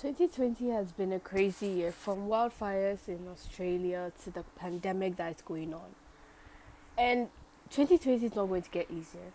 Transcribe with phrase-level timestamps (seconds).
[0.00, 5.74] 2020 has been a crazy year from wildfires in Australia to the pandemic that's going
[5.74, 5.90] on.
[6.96, 7.30] And
[7.70, 9.32] 2020 is not going to get easier.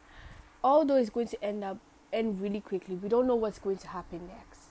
[0.64, 1.80] Although it's going to end up
[2.14, 4.68] end really quickly, we don't know what's going to happen next.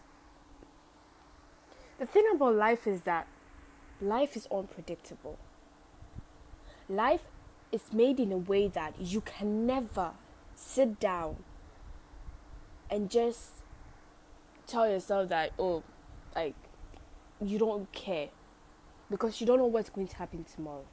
[1.99, 3.27] The thing about life is that
[4.01, 5.39] life is unpredictable.
[6.89, 7.25] Life
[7.71, 10.13] is made in a way that you can never
[10.55, 11.37] sit down
[12.89, 13.62] and just
[14.73, 15.83] tell yourself that oh
[16.35, 16.55] like
[17.41, 18.29] you don't care
[19.11, 20.85] because you don't know what's going to happen tomorrow.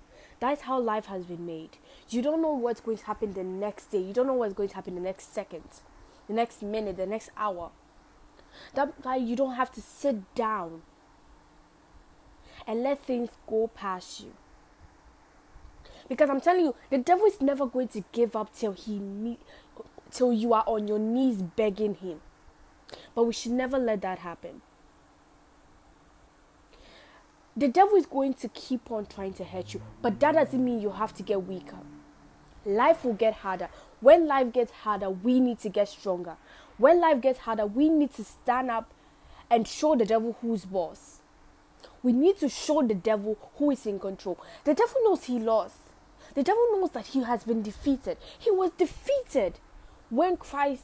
[0.41, 1.77] That's how life has been made.
[2.09, 3.99] You don't know what's going to happen the next day.
[3.99, 5.63] You don't know what's going to happen the next second
[6.29, 7.71] the next minute the next hour.
[8.73, 10.83] That's why you don't have to sit down
[12.67, 14.33] and let things go past you.
[16.07, 19.37] Because i'm telling you the devil is never going to give up till he need
[20.09, 22.19] till you are on your knees begging him
[23.15, 24.61] but we should never let that happen.
[27.55, 30.79] The devil is going to keep on trying to hurt you, but that doesn't mean
[30.79, 31.79] you have to get weaker.
[32.65, 33.69] Life will get harder.
[33.99, 36.37] When life gets harder, we need to get stronger.
[36.77, 38.93] When life gets harder, we need to stand up
[39.49, 41.19] and show the devil who's boss.
[42.01, 44.39] We need to show the devil who is in control.
[44.63, 45.75] The devil knows he lost.
[46.35, 48.17] The devil knows that he has been defeated.
[48.37, 49.59] He was defeated
[50.09, 50.83] when Christ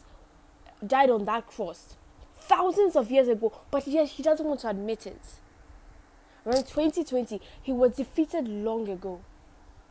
[0.85, 1.95] died on that cross
[2.47, 5.21] thousands of years ago, but yet he doesn't want to admit it.
[6.45, 9.21] Around 2020, he was defeated long ago,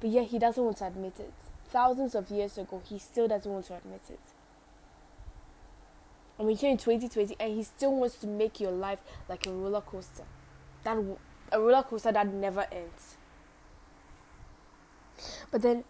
[0.00, 1.32] but yet he doesn't want to admit it.
[1.66, 4.20] Thousands of years ago, he still doesn't want to admit it.
[6.38, 9.50] And we're here in 2020, and he still wants to make your life like a
[9.50, 10.24] roller coaster.
[10.84, 10.98] That
[11.50, 13.16] a roller coaster that never ends.
[15.50, 15.84] But then,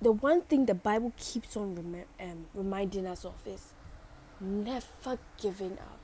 [0.00, 3.72] the one thing the Bible keeps on rem- um, reminding us of is
[4.40, 6.01] never giving up.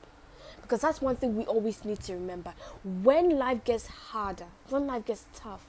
[0.69, 2.53] Because that's one thing we always need to remember.
[2.83, 5.65] When life gets harder, when life gets tough,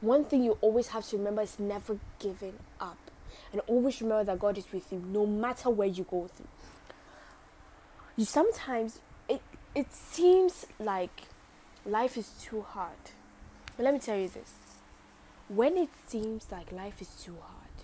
[0.00, 2.96] one thing you always have to remember is never giving up.
[3.50, 6.46] And always remember that God is with you no matter where you go through.
[8.16, 9.42] You sometimes it
[9.74, 11.22] it seems like
[11.84, 13.10] life is too hard.
[13.76, 14.52] But let me tell you this.
[15.48, 17.74] When it seems like life is too hard,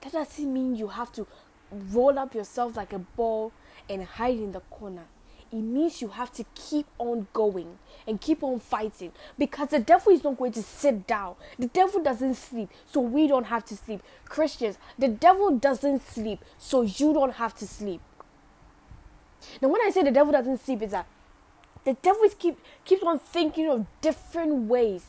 [0.00, 1.28] that doesn't mean you have to
[1.70, 3.52] roll up yourself like a ball
[3.88, 5.04] and hide in the corner.
[5.54, 7.78] It means you have to keep on going
[8.08, 11.36] and keep on fighting because the devil is not going to sit down.
[11.60, 14.02] The devil doesn't sleep, so we don't have to sleep.
[14.24, 18.00] Christians, the devil doesn't sleep, so you don't have to sleep.
[19.62, 21.06] Now, when I say the devil doesn't sleep, is that
[21.84, 25.04] the devil keep keeps on thinking of different ways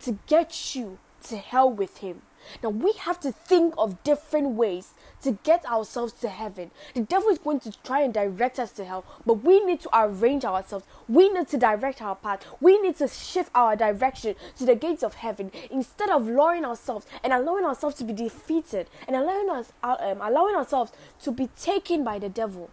[0.00, 2.22] to get you to hell with him.
[2.62, 6.70] Now we have to think of different ways to get ourselves to heaven.
[6.94, 9.90] The devil is going to try and direct us to hell, but we need to
[9.92, 10.84] arrange ourselves.
[11.08, 12.46] We need to direct our path.
[12.60, 17.06] We need to shift our direction to the gates of heaven instead of lowering ourselves
[17.22, 20.92] and allowing ourselves to be defeated and allowing us um, allowing ourselves
[21.22, 22.70] to be taken by the devil.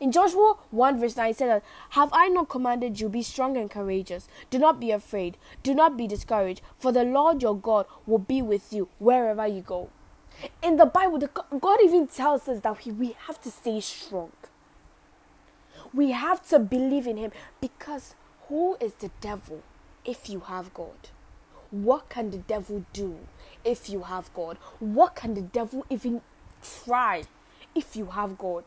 [0.00, 3.70] In Joshua 1 verse 9 said that, Have I not commanded you, be strong and
[3.70, 4.28] courageous?
[4.48, 8.40] Do not be afraid, do not be discouraged, for the Lord your God will be
[8.40, 9.90] with you wherever you go.
[10.62, 11.28] In the Bible, the,
[11.60, 14.32] God even tells us that we, we have to stay strong.
[15.92, 18.14] We have to believe in Him because
[18.48, 19.62] who is the devil
[20.06, 21.10] if you have God?
[21.70, 23.18] What can the devil do
[23.64, 24.56] if you have God?
[24.78, 26.22] What can the devil even
[26.62, 27.24] try
[27.74, 28.64] if you have God?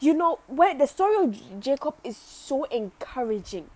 [0.00, 3.70] You know, where the story of Jacob is so encouraging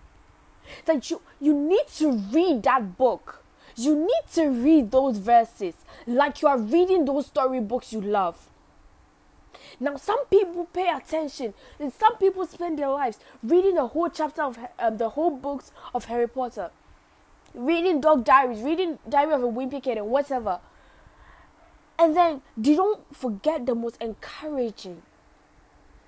[0.85, 3.43] that you you need to read that book.
[3.75, 5.73] You need to read those verses
[6.05, 8.49] like you are reading those storybooks you love.
[9.79, 14.41] Now, some people pay attention, and some people spend their lives reading the whole chapter
[14.41, 16.71] of um, the whole books of Harry Potter,
[17.53, 20.59] reading Dog Diaries, reading Diary of a Wimpy Kid, and whatever.
[21.97, 25.01] And then they don't forget the most encouraging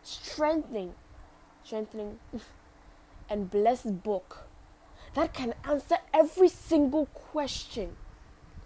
[0.03, 0.93] strengthening,
[1.63, 2.19] strengthening,
[3.29, 4.47] and blessed book
[5.13, 7.95] that can answer every single question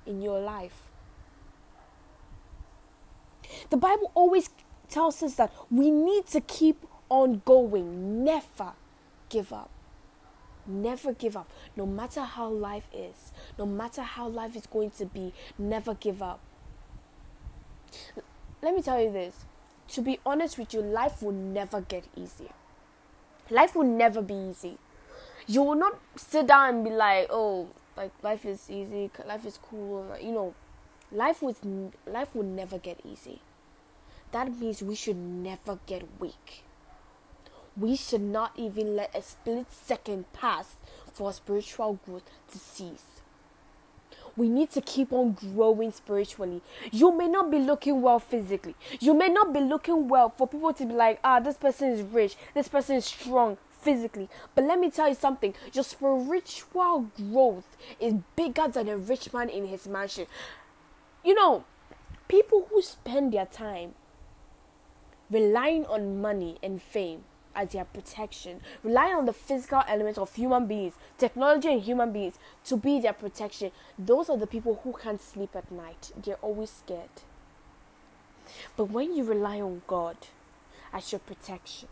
[0.05, 0.91] in your life.
[3.69, 4.49] The Bible always
[4.89, 8.73] tells us that we need to keep on going, never
[9.29, 9.69] give up.
[10.67, 11.49] Never give up.
[11.75, 16.23] No matter how life is, no matter how life is going to be, never give
[16.23, 16.39] up.
[18.63, 19.45] Let me tell you this
[19.89, 22.53] to be honest with you, life will never get easier.
[23.49, 24.77] Life will never be easy.
[25.47, 29.59] You will not sit down and be like, oh, like life is easy, life is
[29.61, 30.15] cool.
[30.19, 30.53] You know,
[31.11, 31.57] life was
[32.05, 33.41] life will never get easy.
[34.31, 36.63] That means we should never get weak.
[37.77, 40.75] we should not even let a split second pass
[41.11, 43.21] for spiritual growth to cease.
[44.37, 46.61] We need to keep on growing spiritually.
[46.91, 48.75] You may not be looking well physically.
[48.99, 52.01] You may not be looking well for people to be like, ah, this person is
[52.01, 54.27] rich, this person is strong physically.
[54.55, 59.49] But let me tell you something your spiritual growth is bigger than a rich man
[59.49, 60.25] in his mansion.
[61.23, 61.63] You know,
[62.27, 63.93] people who spend their time
[65.29, 67.23] relying on money and fame
[67.56, 72.36] as their protection, relying on the physical element of human beings, technology and human beings
[72.66, 73.72] to be their protection.
[73.98, 76.12] Those are the people who can't sleep at night.
[76.22, 77.10] They're always scared.
[78.78, 80.18] But when you rely on God
[80.94, 81.88] as your protection,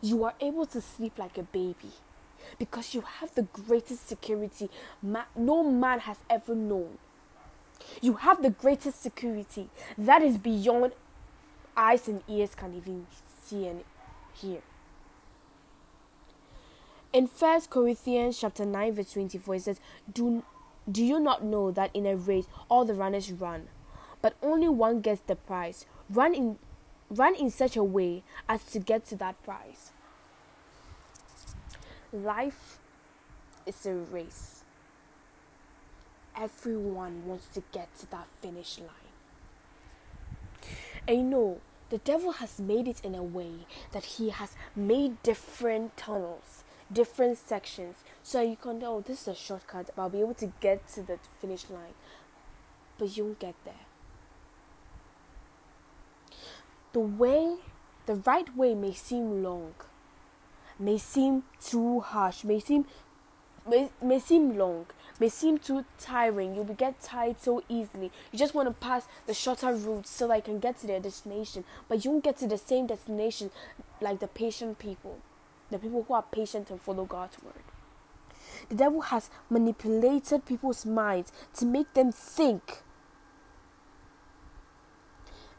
[0.00, 1.92] you are able to sleep like a baby
[2.58, 4.68] because you have the greatest security
[5.02, 6.98] ma- no man has ever known.
[8.00, 10.92] You have the greatest security that is beyond
[11.76, 13.06] eyes and ears can even
[13.44, 13.82] see and
[14.34, 14.60] hear.
[17.12, 19.80] In First Corinthians chapter 9 verse 24 it says,
[20.10, 20.44] Do
[20.90, 23.68] do you not know that in a race all the runners run,
[24.20, 25.86] but only one gets the prize?
[26.08, 26.58] Run in
[27.10, 29.92] run in such a way as to get to that prize.
[32.12, 32.78] Life
[33.66, 34.64] is a race.
[36.36, 38.88] Everyone wants to get to that finish line.
[41.08, 41.60] You know,
[41.92, 47.36] the devil has made it in a way that he has made different tunnels, different
[47.36, 47.96] sections.
[48.22, 50.88] So you can know oh, this is a shortcut, but I'll be able to get
[50.94, 51.92] to the finish line.
[52.96, 53.84] But you won't get there.
[56.94, 57.56] The way,
[58.06, 59.74] the right way may seem long,
[60.78, 62.86] may seem too harsh, may seem
[63.68, 64.86] may, may seem long,
[65.22, 66.52] may seem too tiring.
[66.52, 68.10] You'll get tired so easily.
[68.32, 70.98] You just want to pass the shorter route so that you can get to their
[70.98, 73.52] destination, but you won't get to the same destination
[74.00, 75.20] like the patient people,
[75.70, 77.62] the people who are patient and follow God's word.
[78.68, 82.82] The devil has manipulated people's minds to make them think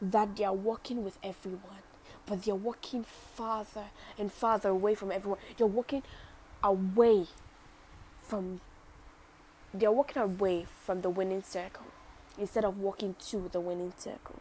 [0.02, 1.84] that they are walking with everyone,
[2.26, 3.86] but they're walking farther
[4.18, 5.38] and farther away from everyone.
[5.56, 6.02] You're walking
[6.62, 7.28] away
[8.20, 8.60] from
[9.74, 11.86] they're walking away from the winning circle
[12.38, 14.40] instead of walking to the winning circle.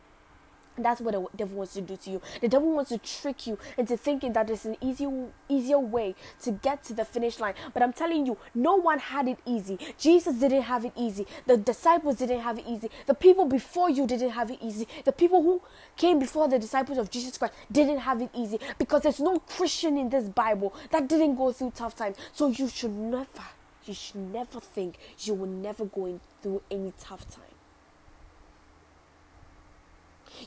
[0.76, 2.22] And that's what the devil wants to do to you.
[2.42, 5.08] The devil wants to trick you into thinking that there's an easy,
[5.48, 7.54] easier way to get to the finish line.
[7.74, 9.78] But I'm telling you, no one had it easy.
[10.00, 11.28] Jesus didn't have it easy.
[11.46, 12.90] The disciples didn't have it easy.
[13.06, 14.88] The people before you didn't have it easy.
[15.06, 15.62] The people who
[15.96, 19.98] came before the disciples of Jesus Christ didn't have it easy because there's no Christian
[19.98, 22.18] in this Bible that didn't go through tough times.
[22.32, 23.44] So you should never
[23.86, 27.44] you should never think you were never going through any tough time.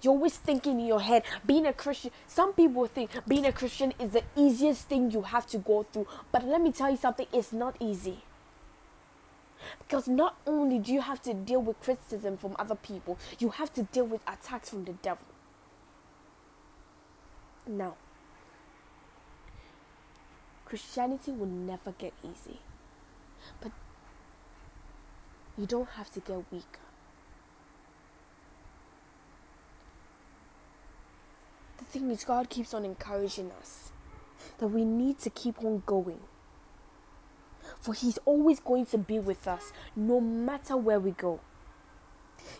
[0.02, 2.10] You're always thinking in your head, being a Christian.
[2.26, 6.06] Some people think being a Christian is the easiest thing you have to go through.
[6.32, 8.24] But let me tell you something, it's not easy.
[9.78, 13.72] Because not only do you have to deal with criticism from other people, you have
[13.74, 15.26] to deal with attacks from the devil.
[17.66, 17.96] Now,
[20.64, 22.60] Christianity will never get easy.
[23.60, 23.72] But
[25.56, 26.80] you don't have to get weaker.
[31.78, 33.92] The thing is, God keeps on encouraging us
[34.58, 36.20] that we need to keep on going.
[37.80, 41.40] For He's always going to be with us no matter where we go.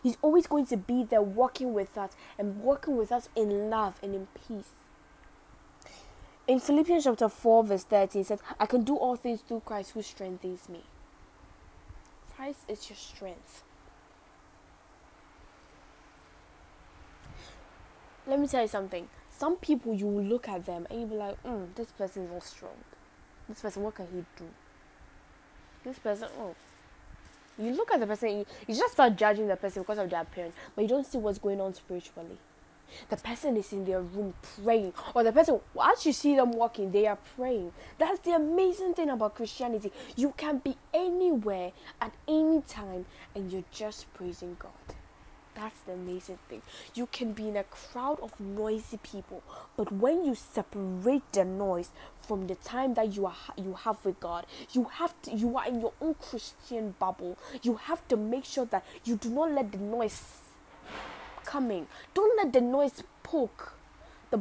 [0.03, 3.99] He's always going to be there walking with us and walking with us in love
[4.03, 4.86] and in peace.
[6.49, 9.93] In Philippians chapter 4, verse 13, it says, I can do all things through Christ
[9.93, 10.83] who strengthens me.
[12.37, 13.65] Christ is your strength.
[18.29, 19.09] Let me tell you something.
[19.31, 22.31] Some people, you will look at them and you'll be like, mm, this person is
[22.31, 22.77] not strong.
[23.49, 24.49] This person, what can he do?
[25.85, 26.55] This person, oh.
[27.59, 30.21] You look at the person, you, you just start judging the person because of their
[30.21, 32.39] appearance, but you don't see what's going on spiritually.
[33.09, 36.93] The person is in their room praying, or the person, as you see them walking,
[36.93, 37.73] they are praying.
[37.99, 39.93] That's the amazing thing about Christianity.
[40.17, 44.97] You can be anywhere at any time and you're just praising God.
[45.57, 46.61] That's the amazing thing.
[46.95, 49.43] You can be in a crowd of noisy people,
[49.75, 51.89] but when you separate the noise
[52.21, 55.67] from the time that you are you have with God, you have to you are
[55.67, 57.39] in your own Christian bubble.
[57.63, 60.23] You have to make sure that you do not let the noise
[61.47, 61.87] coming.
[62.13, 63.73] Don't let the noise poke
[64.31, 64.41] the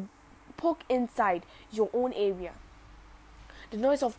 [0.58, 2.52] poke inside your own area.
[3.72, 4.18] The noise of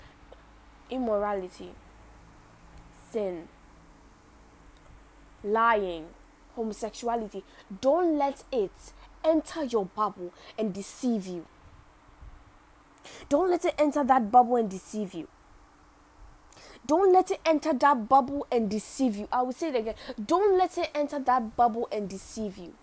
[0.91, 1.73] immorality,
[3.11, 3.49] sin,
[5.43, 6.07] lying,
[6.55, 7.45] homosexuality.
[7.81, 8.73] Don't let it
[9.25, 11.47] enter your bubble and deceive you.
[13.29, 15.29] Don't let it enter that bubble and deceive you.
[16.87, 19.29] Don't let it enter that bubble and deceive you.
[19.33, 19.95] I will say it again.
[20.25, 22.75] Don't let it enter that bubble and deceive you.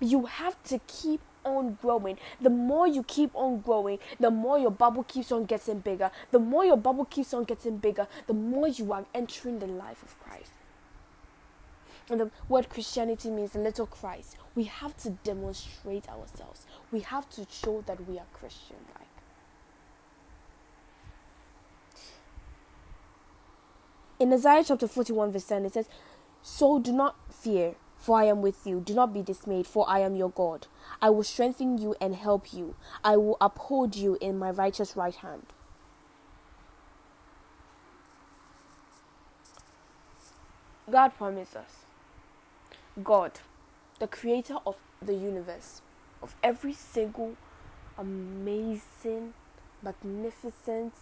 [0.00, 2.18] You have to keep on growing.
[2.40, 6.10] The more you keep on growing, the more your bubble keeps on getting bigger.
[6.30, 10.02] The more your bubble keeps on getting bigger, the more you are entering the life
[10.02, 10.52] of Christ.
[12.08, 14.36] And the word Christianity means little Christ.
[14.54, 16.66] We have to demonstrate ourselves.
[16.90, 19.09] We have to show that we are Christian like.
[24.20, 25.88] In Isaiah chapter 41, verse 10, it says,
[26.42, 28.78] So do not fear, for I am with you.
[28.80, 30.66] Do not be dismayed, for I am your God.
[31.00, 32.76] I will strengthen you and help you.
[33.02, 35.46] I will uphold you in my righteous right hand.
[40.90, 41.86] God promised us.
[43.02, 43.40] God,
[44.00, 45.80] the creator of the universe,
[46.22, 47.36] of every single
[47.96, 49.32] amazing,
[49.82, 50.92] magnificent,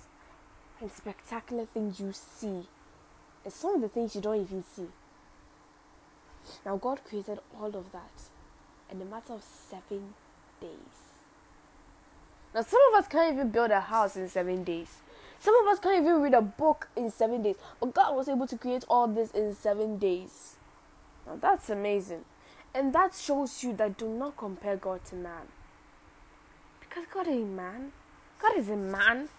[0.81, 2.69] and spectacular thing you see
[3.49, 4.89] and some of the things you don't even see.
[6.67, 8.29] Now, God created all of that
[8.91, 10.13] in a matter of seven
[10.61, 10.69] days.
[12.55, 14.99] Now, some of us can't even build a house in seven days.
[15.41, 17.57] Some of us can't even read a book in seven days.
[17.81, 20.57] But God was able to create all this in seven days.
[21.27, 22.27] Now, that's amazing.
[22.75, 25.49] And that shows you that do not compare God to man.
[26.81, 27.93] Because God ain't man.
[28.43, 29.31] God is a man.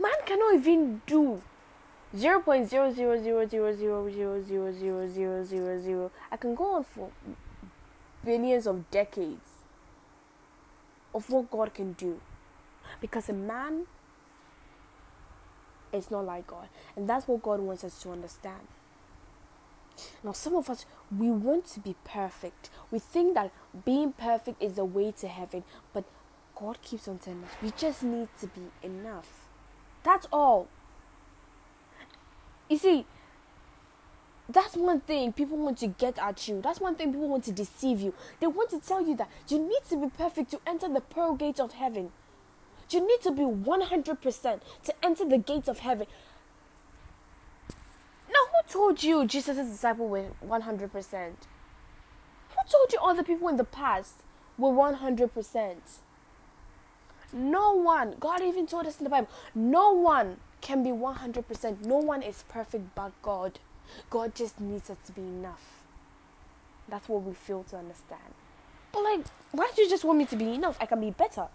[0.00, 1.42] Man cannot even do
[2.16, 6.10] zero point zero zero zero zero zero zero zero zero zero zero zero.
[6.30, 7.10] I can go on for
[8.24, 9.50] billions of decades
[11.14, 12.20] of what God can do.
[13.00, 13.86] Because a man
[15.92, 16.68] is not like God.
[16.96, 18.68] And that's what God wants us to understand.
[20.22, 20.86] Now, some of us,
[21.16, 22.70] we want to be perfect.
[22.90, 23.52] We think that
[23.84, 25.64] being perfect is the way to heaven.
[25.92, 26.04] But
[26.54, 29.46] God keeps on telling us we just need to be enough.
[30.02, 30.68] That's all.
[32.70, 33.04] You see,
[34.48, 36.60] that's one thing people want to get at you.
[36.62, 38.14] That's one thing people want to deceive you.
[38.38, 41.34] They want to tell you that you need to be perfect to enter the pearl
[41.34, 42.12] gates of heaven.
[42.88, 46.06] You need to be 100% to enter the gates of heaven.
[48.28, 50.90] Now, who told you Jesus' disciple were 100%?
[50.90, 54.22] Who told you other people in the past
[54.56, 55.74] were 100%?
[57.32, 58.14] No one.
[58.20, 61.84] God even told us in the Bible, no one can be 100%.
[61.84, 63.58] No one is perfect but God.
[64.08, 65.82] God just needs us to be enough.
[66.88, 68.34] That's what we fail to understand.
[68.92, 70.76] But, like, why do you just want me to be enough?
[70.80, 71.48] I can be better.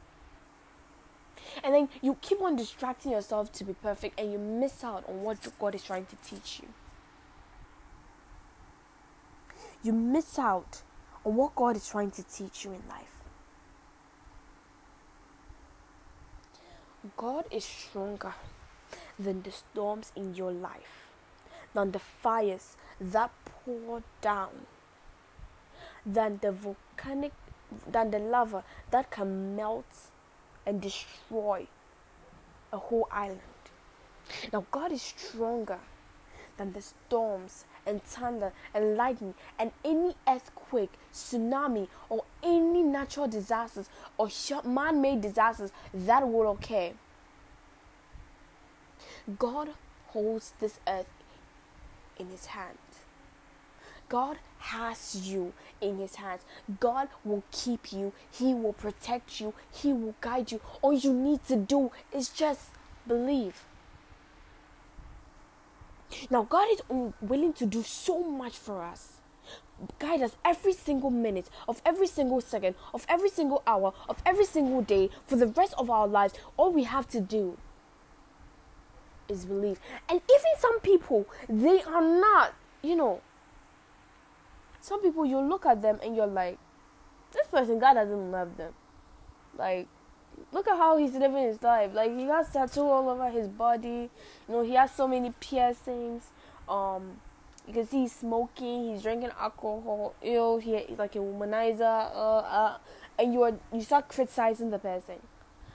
[1.63, 5.21] And then you keep on distracting yourself to be perfect and you miss out on
[5.21, 6.69] what God is trying to teach you.
[9.83, 10.81] You miss out
[11.23, 13.23] on what God is trying to teach you in life.
[17.15, 18.33] God is stronger
[19.17, 21.09] than the storms in your life,
[21.73, 24.65] than the fires that pour down,
[26.05, 27.33] than the volcanic,
[27.89, 30.09] than the lava that can melt
[30.65, 31.67] and destroy
[32.71, 33.41] a whole island.
[34.51, 35.79] Now, God is stronger
[36.57, 43.89] than the storms and thunder and lightning and any earthquake, tsunami, or any natural disasters
[44.17, 44.29] or
[44.63, 46.91] man made disasters that will occur.
[49.39, 49.69] God
[50.07, 51.07] holds this earth
[52.17, 52.77] in his hand.
[54.07, 56.41] God has you in his hands.
[56.79, 58.13] God will keep you.
[58.31, 59.53] He will protect you.
[59.71, 60.61] He will guide you.
[60.81, 62.69] All you need to do is just
[63.07, 63.63] believe.
[66.29, 66.81] Now, God is
[67.19, 69.13] willing to do so much for us.
[69.99, 74.45] Guide us every single minute of every single second of every single hour of every
[74.45, 76.33] single day for the rest of our lives.
[76.55, 77.57] All we have to do
[79.29, 79.79] is believe.
[80.09, 83.21] And even some people, they are not, you know,
[84.81, 86.59] some people you look at them and you're like,
[87.33, 88.73] this person, God doesn't love them.
[89.57, 89.87] Like,
[90.51, 91.91] look at how he's living his life.
[91.93, 94.09] Like, he has tattoo all over his body.
[94.47, 96.27] You know, he has so many piercings.
[96.69, 97.19] Um,
[97.67, 98.93] you can see he's smoking.
[98.93, 100.13] He's drinking alcohol.
[100.21, 102.11] Ew, he, he's like a womanizer.
[102.13, 102.77] Uh, uh,
[103.17, 105.15] and you are you start criticizing the person,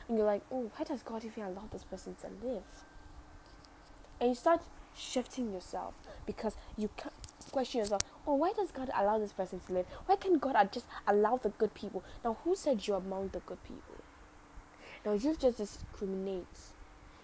[0.08, 2.62] and you're like, oh, why does God even allow this person to live?
[4.20, 4.60] And you start
[4.96, 5.94] shifting yourself
[6.26, 7.14] because you can't
[7.52, 9.86] question yourself oh why does god allow this person to live?
[10.06, 12.04] Why can't god just allow the good people?
[12.24, 13.96] Now who said you're among the good people?
[15.04, 16.46] Now you just discriminate.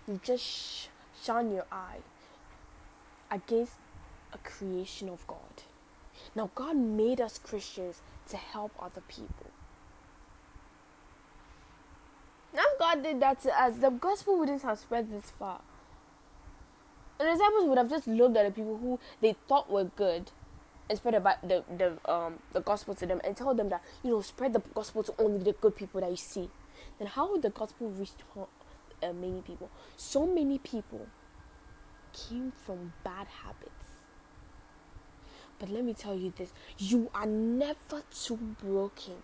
[0.09, 0.87] You just sh-
[1.23, 1.99] shine your eye
[3.31, 3.75] against
[4.33, 5.63] a creation of god.
[6.35, 8.01] Now god made us christians
[8.31, 9.51] to help other people.
[12.55, 15.61] Now if God did that to us, the gospel wouldn't have spread this far.
[17.19, 20.31] And the disciples would have just looked at the people who they thought were good
[20.89, 24.11] and spread about the, the um the gospel to them and told them that you
[24.11, 26.51] know spread the gospel to only the good people that you see.
[26.99, 28.13] Then how would the gospel reach
[29.03, 29.71] uh, many people?
[29.97, 31.07] So many people
[32.13, 33.73] came from bad habits.
[35.59, 39.15] But let me tell you this: you are never too broken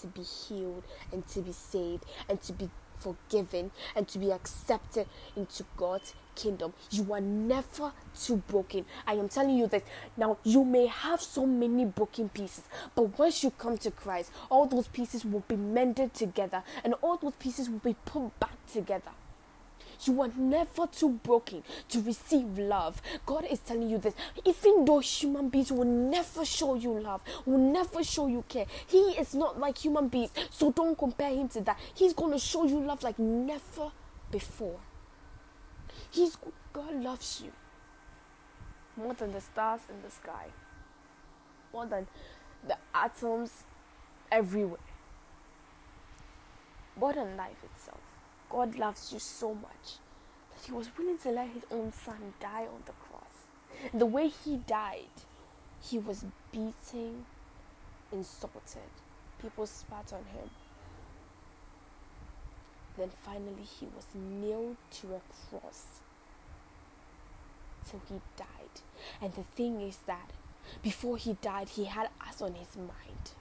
[0.00, 2.68] to be healed and to be saved and to be
[3.04, 5.06] forgiven and to be accepted
[5.36, 6.72] into God's kingdom.
[6.90, 8.86] You are never too broken.
[9.06, 9.82] I am telling you this.
[10.16, 14.66] Now, you may have so many broken pieces, but once you come to Christ, all
[14.66, 19.12] those pieces will be mended together and all those pieces will be put back together.
[20.06, 23.00] You are never too broken to receive love.
[23.26, 24.14] God is telling you this.
[24.44, 28.98] Even though human beings will never show you love, will never show you care, He
[29.12, 30.30] is not like human beings.
[30.50, 31.78] So don't compare Him to that.
[31.94, 33.92] He's going to show you love like never
[34.30, 34.80] before.
[36.10, 36.36] He's
[36.72, 37.52] God loves you
[38.96, 40.46] more than the stars in the sky,
[41.72, 42.06] more than
[42.66, 43.64] the atoms
[44.30, 44.80] everywhere,
[46.96, 47.56] more than life.
[48.54, 49.98] God loves you so much
[50.52, 53.90] that He was willing to let His own Son die on the cross.
[53.92, 55.16] The way He died,
[55.82, 57.26] He was beaten,
[58.12, 58.92] insulted.
[59.42, 60.50] People spat on Him.
[62.96, 65.20] Then finally, He was nailed to a
[65.50, 65.86] cross
[67.90, 68.82] till He died.
[69.20, 70.30] And the thing is that
[70.80, 73.32] before He died, He had us on His mind.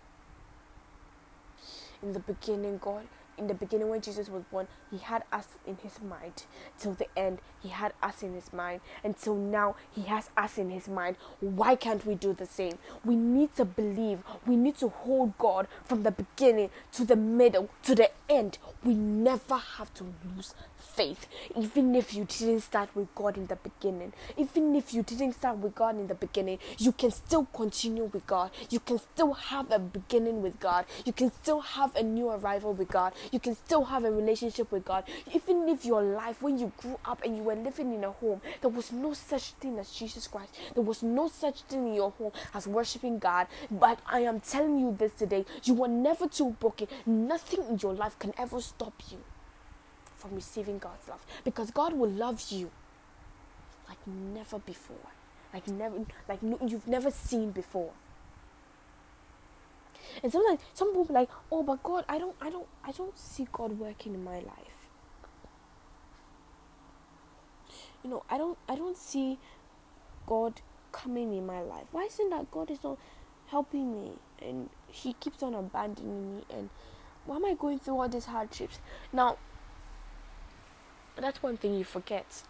[2.01, 3.05] In the beginning, God
[3.37, 6.43] in the beginning when Jesus was born, he had us in his mind.
[6.77, 8.81] Till the end, he had us in his mind.
[9.03, 11.17] And Until now, he has us in his mind.
[11.39, 12.79] Why can't we do the same?
[13.05, 14.23] We need to believe.
[14.45, 18.57] We need to hold God from the beginning to the middle to the end.
[18.83, 21.27] We never have to lose faith.
[21.55, 25.57] Even if you didn't start with God in the beginning, even if you didn't start
[25.57, 28.51] with God in the beginning, you can still continue with God.
[28.69, 30.85] You can still have a beginning with God.
[31.05, 33.13] You can still have a new arrival with God.
[33.31, 35.03] You can still have a relationship with God.
[35.33, 38.41] Even if your life, when you grew up and you were living in a home,
[38.61, 40.57] there was no such thing as Jesus Christ.
[40.73, 43.47] There was no such thing in your home as worshiping God.
[43.71, 46.87] But I am telling you this today you are never too broken.
[47.05, 49.19] Nothing in your life can ever stop you
[50.17, 52.71] from receiving God's love because God will love you
[53.89, 55.09] like never before,
[55.53, 57.91] like never, like no, you've never seen before.
[60.21, 63.17] And sometimes some people be like, "Oh, but God, I don't, I don't, I don't
[63.17, 64.89] see God working in my life."
[68.03, 69.39] You know, I don't, I don't see
[70.25, 70.61] God
[70.91, 71.85] coming in my life.
[71.91, 72.97] Why is it that God is not
[73.47, 74.11] helping me
[74.41, 76.43] and He keeps on abandoning me?
[76.53, 76.69] And
[77.25, 78.79] why am I going through all these hardships
[79.11, 79.37] now?
[81.23, 82.43] that's one thing you forget.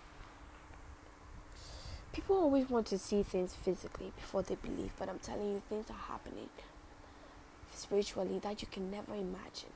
[2.11, 5.89] People always want to see things physically before they believe, but I'm telling you, things
[5.89, 6.49] are happening
[7.75, 9.71] spiritually that you can never imagine.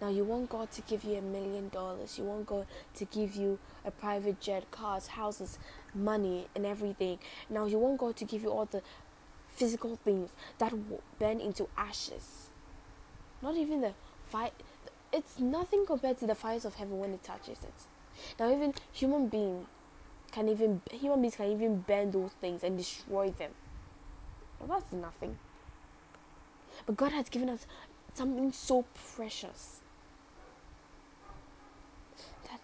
[0.00, 3.34] Now, you want God to give you a million dollars, you want God to give
[3.34, 5.58] you a private jet, cars, houses,
[5.94, 7.18] money, and everything.
[7.50, 8.82] Now, you want God to give you all the
[9.48, 12.50] physical things that will burn into ashes.
[13.42, 13.94] Not even the
[14.28, 14.50] fire,
[15.12, 17.74] it's nothing compared to the fires of heaven when it touches it.
[18.38, 19.66] Now even human being
[20.32, 23.52] can even human beings can even burn those things and destroy them.
[24.58, 25.38] Well, that's nothing.
[26.86, 27.66] But God has given us
[28.14, 29.80] something so precious
[32.44, 32.60] that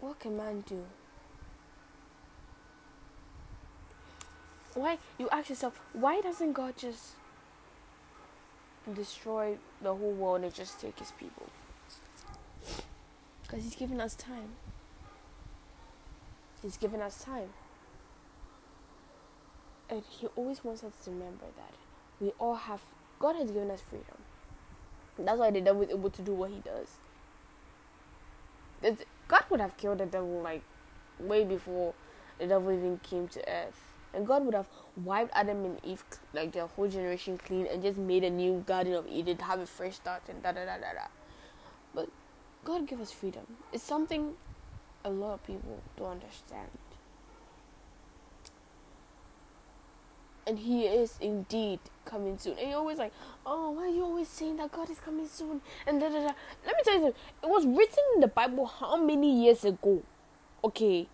[0.00, 0.84] what can man do?
[4.74, 7.10] Why you ask yourself, why doesn't God just
[8.94, 11.46] destroy the whole world and just take his people?
[13.48, 14.50] Because He's given us time.
[16.62, 17.48] He's given us time.
[19.90, 21.74] And He always wants us to remember that
[22.20, 22.80] we all have,
[23.18, 24.16] God has given us freedom.
[25.18, 26.96] That's why the devil is able to do what he does.
[28.82, 30.62] It's, God would have killed the devil like
[31.18, 31.94] way before
[32.38, 33.80] the devil even came to earth.
[34.14, 34.68] And God would have
[35.04, 38.94] wiped Adam and Eve, like their whole generation, clean and just made a new Garden
[38.94, 41.06] of Eden, have a fresh start, and da da da da da.
[41.94, 42.08] But
[42.64, 43.44] God give us freedom.
[43.72, 44.34] It's something
[45.04, 46.68] a lot of people don't understand.
[50.48, 52.58] And He is indeed coming soon.
[52.58, 53.12] And you're always like,
[53.44, 55.60] oh, why are you always saying that God is coming soon?
[55.86, 56.32] And da da da.
[56.64, 57.20] Let me tell you something.
[57.42, 60.02] It was written in the Bible how many years ago?
[60.64, 61.06] Okay.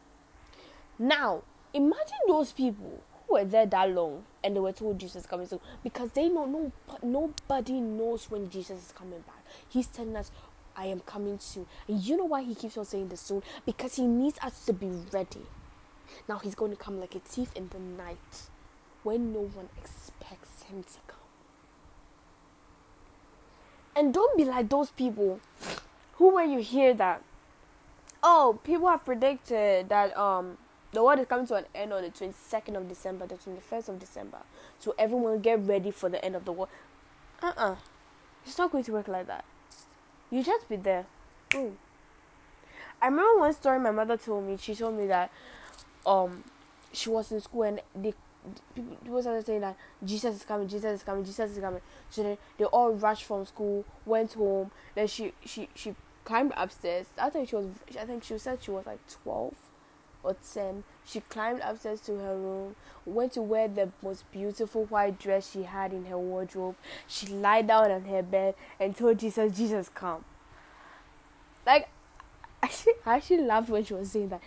[0.98, 1.42] Now,
[1.72, 5.48] imagine those people who were there that long and they were told Jesus is coming
[5.48, 6.70] soon because they know no
[7.02, 9.44] nobody knows when Jesus is coming back.
[9.68, 10.30] He's telling us,
[10.76, 11.66] I am coming soon.
[11.88, 13.42] And you know why he keeps on saying this soon?
[13.66, 15.42] Because he needs us to be ready.
[16.28, 18.48] Now he's going to come like a thief in the night
[19.04, 21.18] when no one expects him to come.
[23.94, 25.38] And don't be like those people
[26.14, 27.22] who, when you hear that,
[28.22, 30.58] oh, people have predicted that um
[30.92, 33.98] the world is coming to an end on the 22nd of December, the 21st of
[33.98, 34.38] December.
[34.78, 36.70] So everyone get ready for the end of the world.
[37.42, 37.72] Uh uh-uh.
[37.72, 37.76] uh.
[38.46, 39.44] It's not going to work like that.
[40.30, 41.06] You just be there.
[41.50, 41.78] Boom.
[43.02, 44.56] I remember one story my mother told me.
[44.56, 45.30] She told me that
[46.06, 46.44] um
[46.92, 48.14] she was in school and they
[48.74, 51.80] people, people started saying that Jesus is coming, Jesus is coming, Jesus is coming.
[52.10, 54.70] So then they all rushed from school, went home.
[54.94, 57.06] Then she she she climbed upstairs.
[57.18, 57.66] I think she was
[58.00, 59.54] I think she said she was like twelve
[60.22, 60.84] or ten.
[61.04, 65.64] She climbed upstairs to her room, went to wear the most beautiful white dress she
[65.64, 66.76] had in her wardrobe.
[67.06, 70.24] She lied down on her bed and told Jesus, Jesus come.
[71.66, 71.88] Like
[72.64, 74.42] actually, I actually laughed when she was saying that.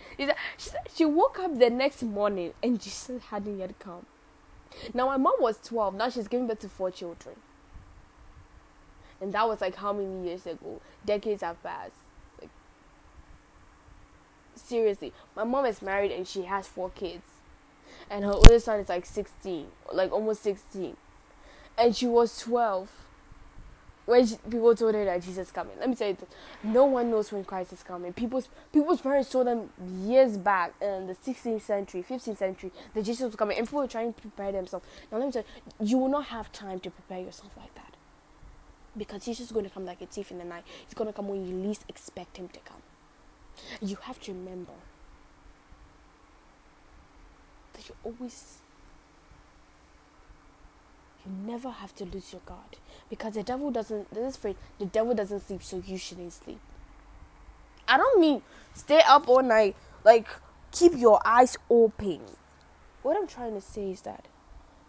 [0.56, 4.06] She, she woke up the next morning and Jesus hadn't yet come.
[4.94, 5.94] Now my mom was 12.
[5.94, 7.36] Now she's giving birth to four children.
[9.20, 10.80] And that was like how many years ago?
[11.04, 11.92] Decades have passed.
[12.40, 12.50] Like
[14.54, 17.24] seriously, my mom is married and she has four kids.
[18.10, 20.96] And her oldest son is like 16, like almost 16.
[21.76, 22.90] And she was 12
[24.08, 25.74] when people told her that Jesus is coming.
[25.78, 26.28] Let me tell you, this,
[26.64, 28.14] no one knows when Christ is coming.
[28.14, 29.68] People's people's parents told them
[30.00, 33.86] years back in the 16th century, 15th century that Jesus was coming, and people were
[33.86, 34.86] trying to prepare themselves.
[35.12, 35.44] Now let me tell
[35.78, 37.96] you, you will not have time to prepare yourself like that
[38.96, 40.64] because Jesus is going to come like a thief in the night.
[40.86, 42.82] He's going to come when you least expect him to come.
[43.82, 44.72] You have to remember
[47.74, 48.58] that you always
[51.24, 52.78] you never have to lose your guard
[53.10, 54.12] because the devil doesn't.
[54.12, 56.60] This phrase, the devil doesn't sleep, so you shouldn't sleep.
[57.86, 58.42] I don't mean
[58.74, 59.76] stay up all night.
[60.04, 60.28] Like
[60.70, 62.20] keep your eyes open.
[63.02, 64.26] What I'm trying to say is that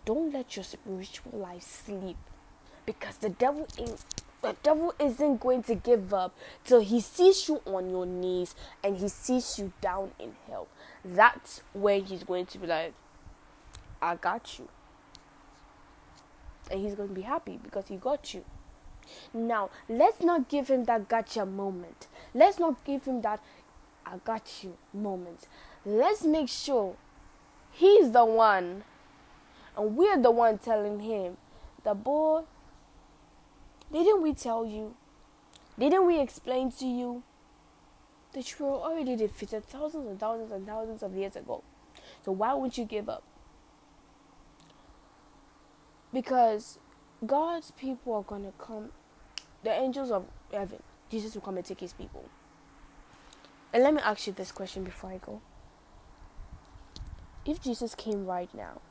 [0.05, 2.17] don't let your spiritual life sleep
[2.85, 4.03] because the devil ain't
[4.41, 8.95] the devil isn't going to give up till he sees you on your knees and
[8.97, 10.67] he sees you down in hell.
[11.03, 12.93] That's when he's going to be like,
[14.01, 14.69] I got you
[16.69, 18.43] and he's going to be happy because he got you.
[19.33, 22.07] Now, let's not give him that gotcha moment.
[22.33, 23.41] Let's not give him that
[24.05, 25.47] I got you moment.
[25.85, 26.95] Let's make sure
[27.71, 28.83] he's the one
[29.77, 31.37] and we're the one telling him,
[31.83, 32.43] the boy,
[33.91, 34.95] didn't we tell you?
[35.77, 37.23] Didn't we explain to you
[38.33, 41.63] that you were already defeated thousands and thousands and thousands of years ago?
[42.25, 43.23] So why won't you give up?
[46.13, 46.79] Because
[47.25, 48.89] God's people are going to come,
[49.63, 52.25] the angels of heaven, Jesus will come and take his people.
[53.73, 55.41] And let me ask you this question before I go.
[57.45, 58.81] If Jesus came right now,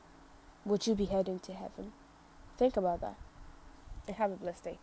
[0.64, 1.92] would you be heading to heaven?
[2.56, 3.16] Think about that.
[4.06, 4.78] And have a blessed day.